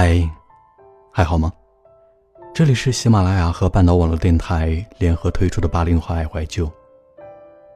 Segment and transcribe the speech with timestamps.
[0.00, 0.30] 嗨，
[1.10, 1.52] 还好吗？
[2.54, 6.70] 这里是喜马拉雅和半岛网络电台联合推出的八零后爱怀旧，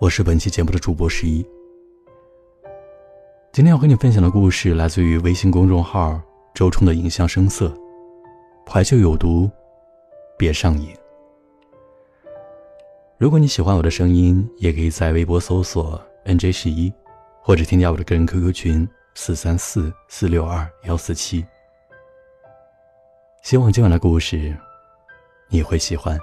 [0.00, 1.46] 我是本期节目的主播十一。
[3.52, 6.20] 今天要和你分享的故事来自于微信公众号
[6.52, 7.72] 周冲的影像声色，
[8.68, 9.48] 怀旧有毒，
[10.36, 10.88] 别上瘾。
[13.16, 16.92] 如果你喜欢我的声音，也可以在微博搜索 “nj 十一”，
[17.40, 21.46] 或者添加我的个人 QQ 群四三四四六二幺四七。
[23.42, 24.54] 希望今晚的故事
[25.48, 26.18] 你会喜欢。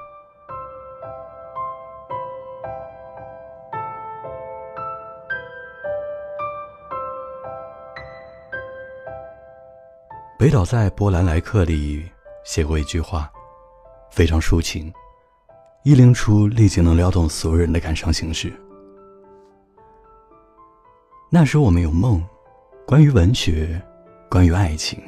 [10.38, 12.06] 北岛在《波兰来客》里
[12.44, 13.32] 写过一句话，
[14.12, 14.94] 非常抒情，
[15.84, 18.54] 一拎出立即能撩动所有人的感伤情绪。
[21.32, 22.24] 那时我们有梦，
[22.86, 23.82] 关于文学，
[24.30, 25.02] 关于爱情，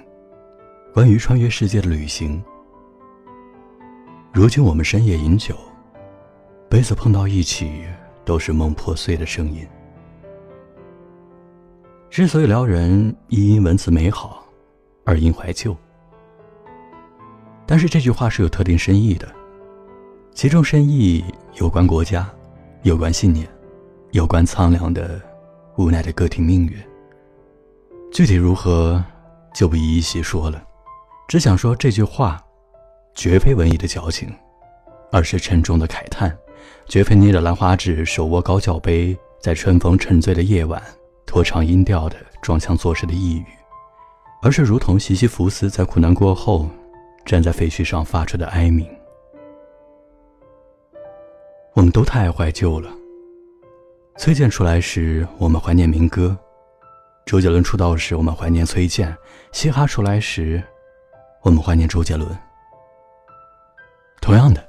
[0.93, 2.43] 关于穿越世界的旅行。
[4.33, 5.55] 如今我们深夜饮酒，
[6.69, 7.83] 杯子碰到一起，
[8.25, 9.67] 都是梦破碎的声音。
[12.09, 14.45] 之所以撩人，一因文字美好，
[15.05, 15.75] 二因怀旧。
[17.65, 19.27] 但是这句话是有特定深意的，
[20.33, 21.23] 其中深意
[21.55, 22.27] 有关国家，
[22.83, 23.47] 有关信念，
[24.11, 25.21] 有关苍凉的、
[25.77, 26.77] 无奈的个体命运。
[28.11, 29.03] 具体如何，
[29.53, 30.63] 就不一一细说了，
[31.27, 32.41] 只想说这句话。
[33.13, 34.31] 绝非文艺的矫情，
[35.11, 36.29] 而是沉重的慨叹；
[36.87, 40.79] 绝非捏着兰花指、手握高脚杯，在春风沉醉的夜晚
[41.25, 43.45] 拖长音调的装腔作势的呓语，
[44.43, 46.69] 而是如同西西弗斯在苦难过后
[47.25, 48.87] 站在废墟上发出的哀鸣。
[51.73, 52.91] 我们都太怀旧了。
[54.19, 56.37] 崔健出来时，我们怀念民歌；
[57.25, 59.11] 周杰伦出道时，我们怀念崔健；
[59.51, 60.63] 嘻哈出来时，
[61.47, 62.29] 我们怀念周杰伦。
[64.19, 64.61] 同样的，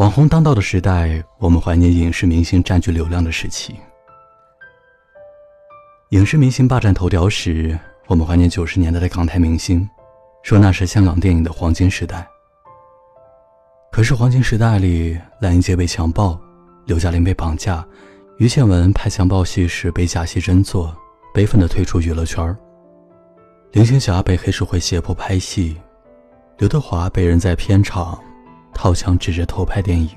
[0.00, 3.72] 网红当道的时代，我们怀念影视明星占据流量的时期；
[6.08, 9.88] 影视明星霸占头条时，我们怀念九十年代的港台明星，
[10.42, 12.26] 说那是香港电影的黄金时代。
[13.92, 16.36] 可是黄金时代里，蓝英杰被强暴，
[16.86, 17.86] 刘嘉玲被绑架，
[18.38, 20.92] 于倩文拍强暴戏时被假戏真做，
[21.32, 22.44] 悲愤地退出娱乐圈
[23.76, 25.76] 林青霞被黑社会胁迫拍戏，
[26.56, 28.18] 刘德华被人在片场。
[28.72, 30.08] 掏枪指着偷拍电影，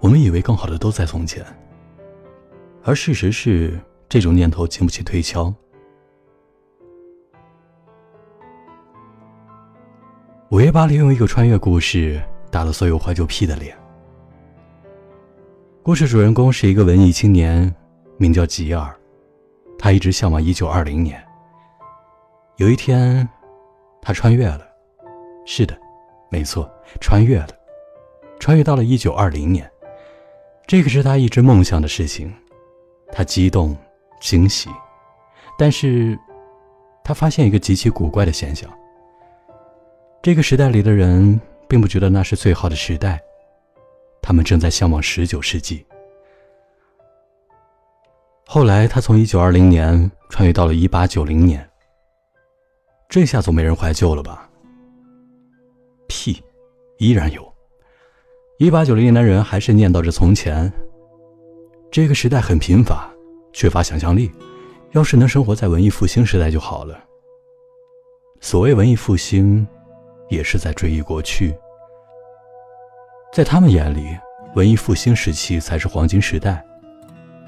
[0.00, 1.44] 我们以为更好的都在从前，
[2.82, 3.78] 而事实是
[4.08, 5.52] 这种念头经不起推敲。
[10.48, 13.76] 午夜巴黎用一个穿越故事打了所有怀旧癖的脸。
[15.82, 17.74] 故事主人公是一个文艺青年，
[18.16, 18.98] 名叫吉尔，
[19.82, 21.20] 他一直向往一九二零年。
[22.58, 23.28] 有一天，
[24.00, 24.64] 他穿越了，
[25.44, 25.76] 是的。
[26.30, 26.70] 没错，
[27.00, 27.48] 穿越了，
[28.38, 29.68] 穿越到了一九二零年，
[30.68, 32.32] 这个是他一直梦想的事情，
[33.10, 33.76] 他激动、
[34.20, 34.70] 惊喜，
[35.58, 36.16] 但是，
[37.02, 38.70] 他发现一个极其古怪的现象：
[40.22, 41.38] 这个时代里的人
[41.68, 43.20] 并不觉得那是最好的时代，
[44.22, 45.84] 他们正在向往十九世纪。
[48.54, 51.66] 后来，他从一九二零年穿越到了一八九零年，
[53.08, 54.46] 这下总没人怀旧了吧？
[56.06, 56.38] 屁，
[56.98, 57.50] 依然有。
[58.58, 60.70] 一八九零年的人还是念叨着从前。
[61.90, 63.10] 这个时代很贫乏，
[63.54, 64.30] 缺乏想象力。
[64.90, 67.02] 要是能生活在文艺复兴时代就好了。
[68.42, 69.66] 所谓文艺复兴，
[70.28, 71.54] 也是在追忆过去。
[73.32, 74.14] 在他们眼里，
[74.54, 76.62] 文艺复兴时期才是黄金时代，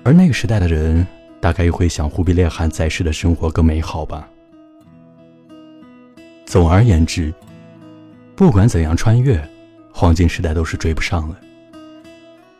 [0.04, 1.04] 而那个时代的人，
[1.40, 4.28] 大概又会想忽必烈汗在世的生活更美好吧。
[6.44, 7.32] 总而言之。
[8.36, 9.40] 不管怎样穿越，
[9.92, 11.38] 黄金时代都是追不上了。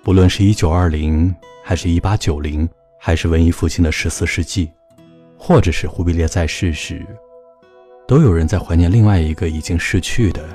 [0.05, 4.71] 不论是一九二零，还是一八九零，还是文艺复兴的十四世纪，
[5.37, 7.05] 或者是忽必烈在世时，
[8.07, 10.49] 都有人在怀念另外一个已经逝去的、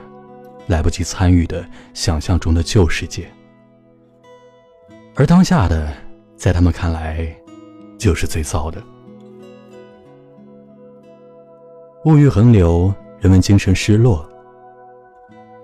[0.67, 3.29] 来不及参与的想象中的旧世界。
[5.15, 5.93] 而当下的，
[6.39, 7.35] 在他们看来，
[7.97, 8.81] 就是最糟的。
[12.05, 14.27] 物欲横流，人们精神失落，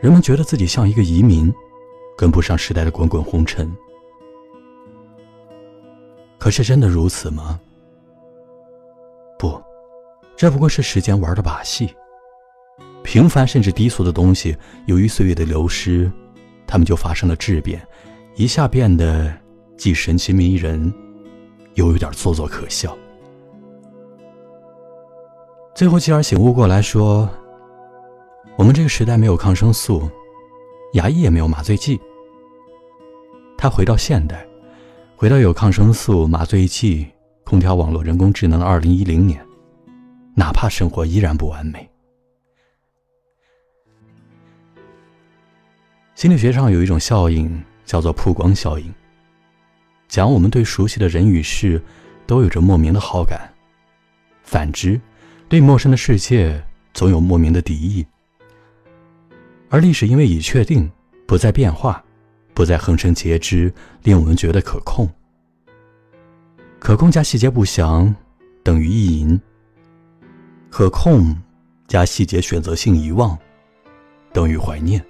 [0.02, 1.52] 人们觉得自己像一个移民，
[2.18, 3.74] 跟不上时代的滚滚红尘。
[6.38, 7.58] 可是真的如此吗？
[9.40, 9.58] 不，
[10.36, 11.90] 这不过是时间玩的把戏。
[13.02, 14.58] 平凡甚至低俗的东西，
[14.88, 16.12] 由于岁月的流失，
[16.68, 17.82] 它们就发生了质变，
[18.36, 19.34] 一下变得
[19.78, 20.94] 既神奇迷人，
[21.74, 22.98] 又有点做作可笑。
[25.74, 27.30] 最后，继而醒悟过来，说
[28.58, 30.10] ：“我们这个时代没有抗生素，
[30.94, 32.00] 牙医也没有麻醉剂。”
[33.58, 34.48] 他回到现代，
[35.18, 37.06] 回到有抗生素、麻醉剂、
[37.44, 39.46] 空调、网络、人工智能的二零一零年，
[40.34, 41.90] 哪怕生活依然不完美。
[46.16, 48.94] 心理学上有一种效应叫做曝光效应，
[50.16, 51.82] 讲我们对熟悉的人与事
[52.26, 53.54] 都有着莫名的好感，
[54.46, 54.98] 反之，
[55.50, 56.64] 对陌生的世界
[56.94, 58.06] 总有莫名的敌意。
[59.68, 60.90] 而历史因为已确定，
[61.28, 62.02] 不再变化，
[62.54, 63.70] 不再横生截肢，
[64.04, 65.06] 令我们觉得可控。
[66.80, 68.16] 可控加细节不详
[68.64, 69.38] 等于意淫，
[70.70, 71.36] 可控
[71.90, 73.38] 加细节选择性遗忘
[74.32, 75.06] 等于怀念。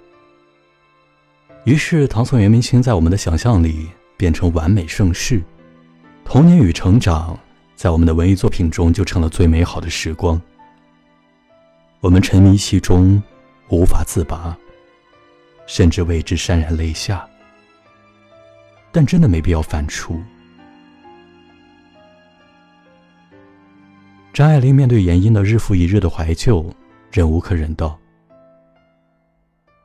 [1.64, 5.42] 于是，唐宋元明清在我们的想象里变成完美盛世，
[6.24, 7.38] 童年与成长
[7.74, 10.40] 在我们的文艺作品中就成了最美好的时光。
[12.00, 13.22] 我们沉迷其中，
[13.68, 14.56] 无法自拔，
[15.66, 17.28] 甚至为之潸然泪下。
[18.92, 20.18] 但真的没必要反刍。
[24.32, 26.74] 张爱玲面对严英的日复一日的怀旧，
[27.10, 27.98] 忍无可忍道。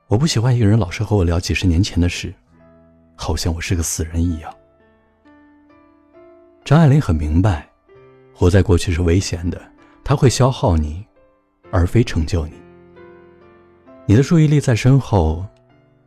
[0.08, 2.34] 我不喜欢一个人老是和我聊几十年前的事，
[3.24, 4.52] 好像我是个死人一样。
[6.66, 7.70] 张爱玲很明白，
[8.34, 9.62] 活在过去是危险的，
[10.04, 11.06] 它会消耗你，
[11.72, 12.54] 而非成就你。
[14.08, 15.46] 你的注意力在身后，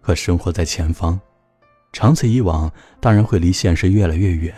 [0.01, 1.19] 可生活在前方，
[1.93, 2.69] 长此以往，
[2.99, 4.53] 当然会离现实越来越远，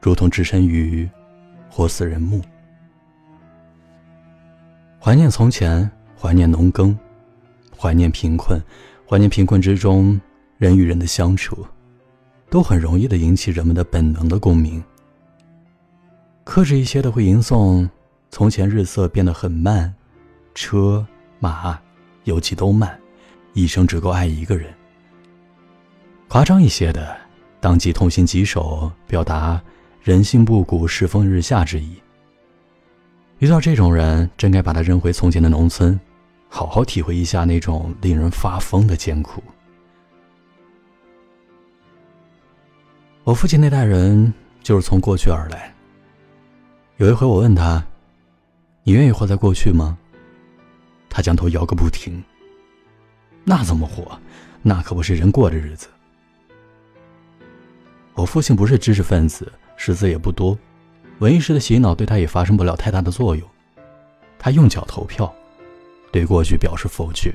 [0.00, 1.06] 如同置身于
[1.68, 2.40] 活死人墓。
[4.98, 5.88] 怀念从前，
[6.18, 6.98] 怀念农耕。
[7.76, 8.58] 怀念贫困，
[9.06, 10.18] 怀念贫困之中
[10.56, 11.66] 人与人的相处，
[12.54, 14.80] 都很容易的引起人们的本能的共鸣。
[16.44, 17.88] 克制一些的会吟诵：
[18.30, 19.92] 从前日色变得很慢，
[20.54, 21.04] 车
[21.40, 21.76] 马
[22.22, 22.96] 邮寄都慢，
[23.54, 24.72] 一生只够爱一个人。
[26.28, 27.16] 夸张一些的，
[27.58, 29.60] 当即痛心疾首，表达
[30.00, 32.00] 人心不古，世风日下之意。
[33.40, 35.98] 遇到这种人，真该把他扔回从前的农村。
[36.48, 39.42] 好好体会一下那种令人发疯的艰苦。
[43.24, 44.32] 我父亲那代人
[44.62, 45.74] 就是从过去而来。
[46.98, 47.82] 有一回我问他
[48.84, 49.96] ：“你愿意活在过去吗？”
[51.08, 52.22] 他将头摇个不停。
[53.42, 54.18] 那怎么活？
[54.60, 55.88] 那可不是人过的日子。
[58.12, 60.56] 我父亲不是知识分子，识字也不多，
[61.20, 63.48] 文艺式的洗脑对他也发生不了太大的作用。
[64.38, 65.34] 他用脚投票。
[66.12, 67.34] 对过去表示否决。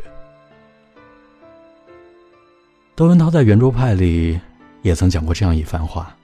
[2.95, 4.39] 窦文涛在圆桌派里
[4.81, 6.15] 也曾讲过这样一番话：“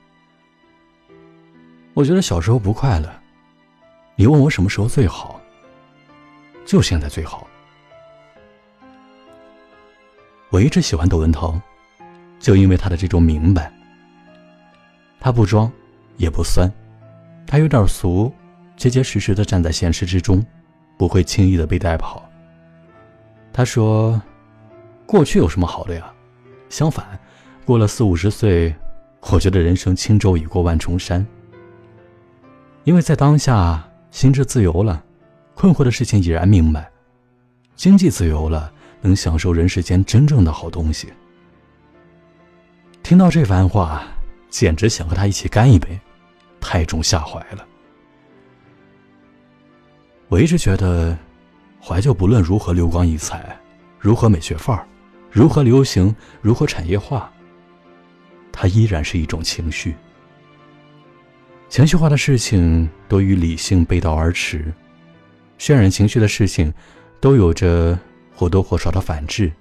[1.93, 3.09] 我觉得小时候不快乐。
[4.15, 5.39] 你问我什么时候最好，
[6.65, 7.45] 就现在最好。”
[10.50, 11.59] 我一直喜欢窦文涛，
[12.39, 13.71] 就因为他的这种明白。
[15.19, 15.69] 他不装，
[16.17, 16.71] 也不酸，
[17.45, 18.33] 他有点俗，
[18.77, 20.45] 结结实实的站在现实之中，
[20.97, 22.24] 不会轻易的被带跑。
[23.51, 24.21] 他说
[25.05, 26.13] ：“过去有什么好的呀？
[26.69, 27.19] 相反，
[27.65, 28.74] 过了四五十岁，
[29.31, 31.25] 我觉得人生轻舟已过万重山。
[32.84, 35.03] 因为在当下，心智自由了，
[35.55, 36.89] 困惑的事情已然明白，
[37.75, 41.12] 经济自由了，能享受人世间真正的好东西。”
[43.01, 44.03] 听到这番话，
[44.50, 46.00] 简直想和他一起干一杯，
[46.62, 47.65] 太重下怀了。
[50.27, 51.17] 我一直觉得。
[51.88, 53.55] 怀旧不论如何流光溢彩，
[54.00, 54.88] 如何美学范儿，
[55.29, 57.31] 如何流行，如何产业化，
[58.57, 59.93] 它依然是一种情绪。
[61.67, 64.74] 情绪化的事情都与理性背道而驰，
[65.59, 66.74] 渲染情绪的事情
[67.19, 68.00] 都有着
[68.33, 69.51] 或多或少的反制。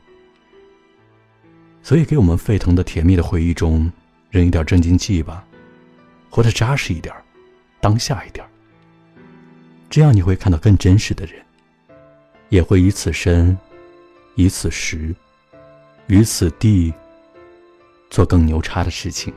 [1.83, 3.91] 所以，给我们沸腾的甜蜜的回忆中
[4.31, 5.45] 扔一点镇静剂吧，
[6.31, 7.13] 活得扎实一点，
[7.81, 8.47] 当下一点，
[9.91, 11.35] 这样你会看到更真实的人。
[12.51, 13.59] 也会以此身，
[14.37, 15.13] 以此时，
[16.07, 16.95] 于此地，
[18.15, 19.35] 做更牛叉的事情。